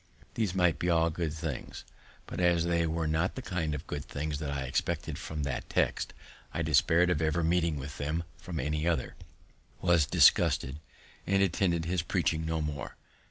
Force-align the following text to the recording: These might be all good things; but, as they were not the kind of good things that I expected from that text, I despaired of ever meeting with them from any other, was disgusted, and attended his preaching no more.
These 0.33 0.55
might 0.55 0.79
be 0.79 0.89
all 0.89 1.11
good 1.11 1.31
things; 1.31 1.83
but, 2.25 2.39
as 2.39 2.63
they 2.63 2.87
were 2.87 3.05
not 3.05 3.35
the 3.35 3.41
kind 3.43 3.75
of 3.75 3.85
good 3.85 4.03
things 4.03 4.39
that 4.39 4.49
I 4.49 4.63
expected 4.63 5.19
from 5.19 5.43
that 5.43 5.69
text, 5.69 6.11
I 6.55 6.63
despaired 6.63 7.11
of 7.11 7.21
ever 7.21 7.43
meeting 7.43 7.77
with 7.77 7.99
them 7.99 8.23
from 8.39 8.59
any 8.59 8.87
other, 8.87 9.13
was 9.79 10.07
disgusted, 10.07 10.79
and 11.27 11.43
attended 11.43 11.85
his 11.85 12.01
preaching 12.01 12.47
no 12.47 12.61
more. 12.63 12.95